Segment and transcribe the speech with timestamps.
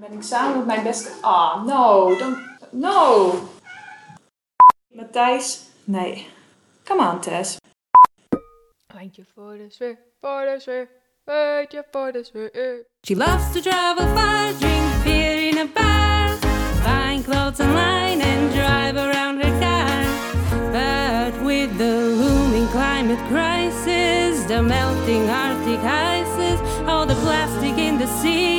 [0.00, 1.10] ben ik samen met mijn beste...
[1.20, 2.38] Ah, no, don't...
[2.70, 3.32] No!
[4.88, 6.26] Matthijs, nee.
[6.84, 7.56] Come on, Tess.
[8.94, 10.88] Handje voor de sfeer, voor de sfeer,
[11.24, 12.86] handje voor de sfeer.
[13.06, 16.28] She loves to travel far, drink beer in a bar,
[16.82, 20.06] find clothes online and drive around her car.
[20.72, 28.06] But with the looming climate crisis, the melting Arctic ices, all the plastic in the
[28.06, 28.57] sea,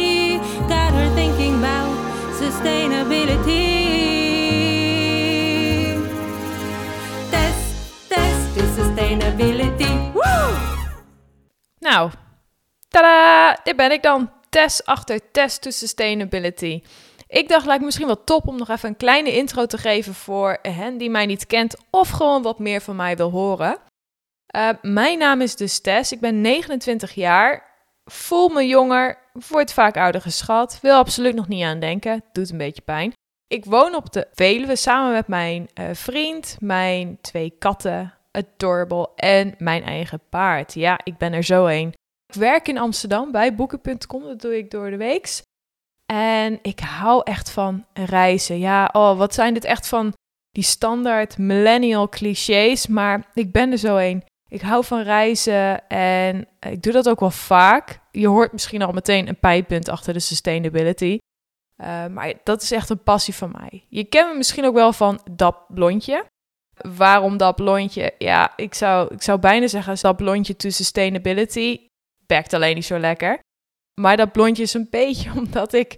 [2.39, 3.65] sustainability.
[7.29, 10.11] Test, test to sustainability.
[10.13, 10.55] Woo!
[11.79, 12.11] Nou,
[12.89, 13.59] tada!
[13.63, 14.31] Dit ben ik dan.
[14.49, 16.81] Tess achter Test to Sustainability.
[17.27, 20.57] Ik dacht, lijkt misschien wel top om nog even een kleine intro te geven voor
[20.61, 23.77] hen die mij niet kent of gewoon wat meer van mij wil horen.
[24.55, 27.68] Uh, mijn naam is dus Tess, ik ben 29 jaar,
[28.11, 32.57] voel me jonger, word vaak ouder geschat, wil absoluut nog niet aan denken, doet een
[32.57, 33.13] beetje pijn.
[33.47, 39.55] Ik woon op de Veluwe samen met mijn uh, vriend, mijn twee katten, Adorable en
[39.57, 40.73] mijn eigen paard.
[40.73, 41.93] Ja, ik ben er zo een.
[42.27, 45.41] Ik werk in Amsterdam bij boeken.com, dat doe ik door de weeks.
[46.05, 48.59] En ik hou echt van reizen.
[48.59, 50.13] Ja, oh, wat zijn dit echt van
[50.51, 54.23] die standaard millennial clichés, maar ik ben er zo een.
[54.49, 57.99] Ik hou van reizen en ik doe dat ook wel vaak.
[58.11, 61.17] Je hoort misschien al meteen een pijpunt achter de sustainability.
[61.77, 63.85] Uh, maar dat is echt een passie van mij.
[63.89, 66.25] Je kent me misschien ook wel van dat blondje.
[66.77, 68.13] Waarom dat blondje?
[68.17, 71.87] Ja, ik zou, ik zou bijna zeggen dat blondje to sustainability.
[72.25, 73.39] Bekt alleen niet zo lekker.
[73.99, 75.95] Maar dat blondje is een beetje omdat ik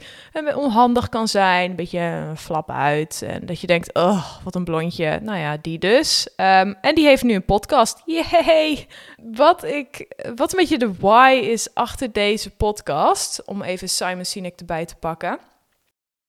[0.56, 1.70] onhandig kan zijn.
[1.70, 3.22] Een beetje flap uit.
[3.22, 5.20] En dat je denkt, oh, wat een blondje.
[5.24, 6.28] Nou ja, die dus.
[6.38, 8.02] Um, en die heeft nu een podcast.
[8.06, 8.88] Yay!
[9.18, 14.60] Wat, ik, wat een beetje de why is achter deze podcast, om even Simon Sinek
[14.60, 15.40] erbij te pakken,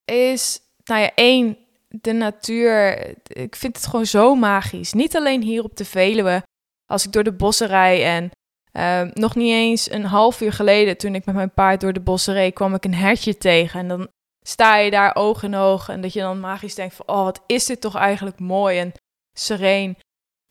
[0.05, 1.57] is, nou ja, één,
[1.89, 3.09] de natuur.
[3.27, 4.93] Ik vind het gewoon zo magisch.
[4.93, 6.43] Niet alleen hier op de Veluwe,
[6.87, 8.31] als ik door de bossen rij en
[8.73, 12.01] uh, nog niet eens een half uur geleden, toen ik met mijn paard door de
[12.01, 13.81] bossen reed, kwam ik een hertje tegen.
[13.81, 14.09] En dan
[14.47, 17.43] sta je daar oog in oog en dat je dan magisch denkt van, oh, wat
[17.47, 18.93] is dit toch eigenlijk mooi en
[19.39, 19.97] sereen.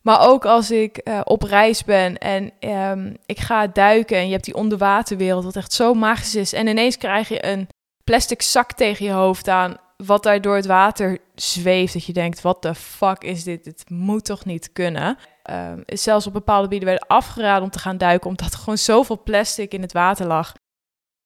[0.02, 4.32] Maar ook als ik uh, op reis ben en um, ik ga duiken en je
[4.32, 6.52] hebt die onderwaterwereld, wat echt zo magisch is.
[6.52, 7.68] En ineens krijg je een
[8.04, 11.92] plastic zak tegen je hoofd aan, wat daar door het water zweeft.
[11.92, 13.64] Dat je denkt, wat de fuck is dit?
[13.64, 15.18] Dit moet toch niet kunnen?
[15.50, 19.22] Um, zelfs op bepaalde gebieden werden afgeraden om te gaan duiken, omdat er gewoon zoveel
[19.22, 20.52] plastic in het water lag.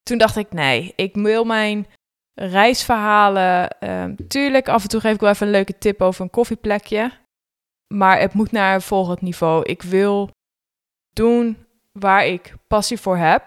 [0.03, 1.87] Toen dacht ik, nee, ik wil mijn
[2.35, 3.77] reisverhalen.
[3.91, 7.13] Um, tuurlijk, af en toe geef ik wel even een leuke tip over een koffieplekje.
[7.95, 9.65] Maar het moet naar een volgend niveau.
[9.65, 10.31] Ik wil
[11.13, 13.45] doen waar ik passie voor heb.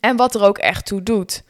[0.00, 1.44] En wat er ook echt toe doet.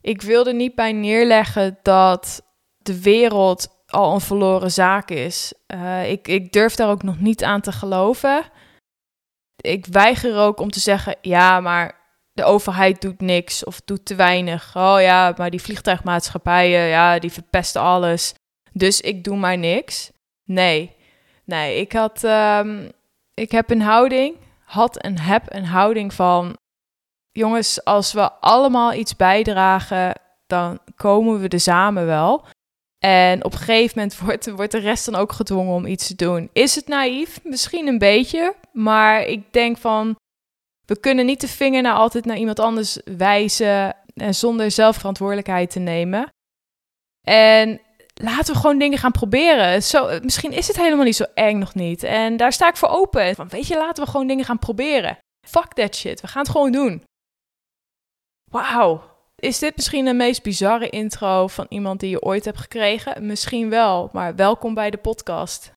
[0.00, 2.42] Ik wilde niet bij neerleggen dat
[2.76, 5.52] de wereld al een verloren zaak is.
[5.74, 8.44] Uh, ik, ik durf daar ook nog niet aan te geloven.
[9.56, 11.98] Ik weiger ook om te zeggen: ja, maar
[12.32, 14.76] de overheid doet niks of doet te weinig.
[14.76, 18.34] Oh ja, maar die vliegtuigmaatschappijen, ja, die verpesten alles.
[18.72, 20.10] Dus ik doe maar niks.
[20.44, 20.96] Nee,
[21.44, 22.92] nee, ik had, um,
[23.34, 26.56] ik heb een houding, had en heb een houding van:
[27.30, 30.14] jongens, als we allemaal iets bijdragen,
[30.46, 32.44] dan komen we er samen wel.
[32.98, 34.18] En op een gegeven moment
[34.56, 36.50] wordt, de rest dan ook gedwongen om iets te doen.
[36.52, 37.40] Is het naïef?
[37.44, 38.54] Misschien een beetje.
[38.72, 40.16] Maar ik denk van,
[40.86, 45.70] we kunnen niet de vinger naar altijd naar iemand anders wijzen en zonder zelf verantwoordelijkheid
[45.70, 46.28] te nemen.
[47.26, 47.80] En
[48.14, 49.82] laten we gewoon dingen gaan proberen.
[49.82, 52.02] Zo, misschien is het helemaal niet zo eng nog niet.
[52.02, 53.34] En daar sta ik voor open.
[53.34, 55.18] Van, weet je, laten we gewoon dingen gaan proberen.
[55.46, 56.20] Fuck that shit.
[56.20, 57.04] We gaan het gewoon doen.
[58.50, 59.16] Wauw.
[59.40, 63.26] Is dit misschien de meest bizarre intro van iemand die je ooit hebt gekregen?
[63.26, 65.72] Misschien wel, maar welkom bij de podcast.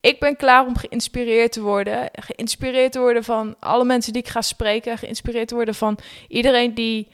[0.00, 2.08] Ik ben klaar om geïnspireerd te worden.
[2.12, 4.98] Geïnspireerd te worden van alle mensen die ik ga spreken.
[4.98, 5.98] Geïnspireerd te worden van
[6.28, 7.08] iedereen die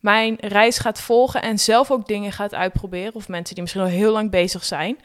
[0.00, 3.14] mijn reis gaat volgen en zelf ook dingen gaat uitproberen.
[3.14, 4.98] Of mensen die misschien al heel lang bezig zijn.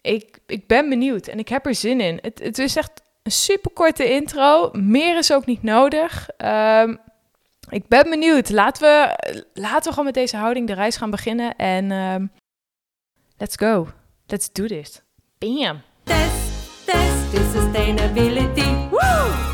[0.00, 2.18] Ik, ik ben benieuwd en ik heb er zin in.
[2.22, 4.70] Het, het is echt een super korte intro.
[4.72, 6.28] Meer is ook niet nodig.
[6.38, 7.00] Um,
[7.68, 8.50] ik ben benieuwd.
[8.50, 9.16] Laten we,
[9.54, 11.56] laten we gewoon met deze houding de reis gaan beginnen.
[11.56, 12.32] En um,
[13.36, 13.88] let's go.
[14.26, 15.02] Let's do this.
[15.38, 15.82] Bam.
[16.04, 18.88] Test, test, sustainability.
[18.90, 19.45] Woo!